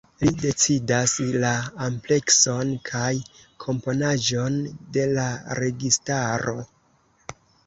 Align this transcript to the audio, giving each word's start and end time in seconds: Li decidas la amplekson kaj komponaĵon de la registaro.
Li 0.21 0.29
decidas 0.43 1.11
la 1.43 1.51
amplekson 1.87 2.71
kaj 2.89 3.11
komponaĵon 3.67 4.57
de 4.99 5.05
la 5.19 5.29
registaro. 5.61 6.59